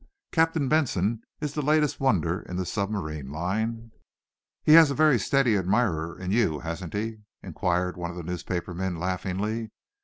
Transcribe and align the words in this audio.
Captain 0.31 0.67
Benson 0.67 1.21
is 1.41 1.53
the 1.53 1.61
latest 1.61 1.99
wonder 1.99 2.41
in 2.41 2.55
the 2.55 2.65
submarine 2.65 3.31
line." 3.31 3.91
"He 4.63 4.71
has 4.73 4.89
a 4.89 4.95
very 4.95 5.19
steady 5.19 5.55
admirer 5.55 6.17
in 6.19 6.31
you, 6.31 6.61
hasn't 6.61 6.95
he?" 6.95 7.17
inquired 7.43 7.97
one 7.97 8.09
of 8.09 8.17
the 8.17 8.23
newspaper 8.23 8.73
men, 8.73 8.95
laughingly.. 8.95 9.69